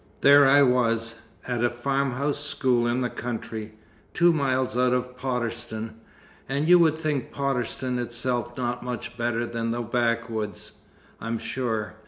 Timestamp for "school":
2.43-2.87